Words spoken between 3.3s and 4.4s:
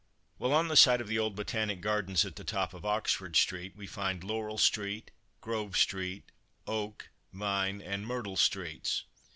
street, we find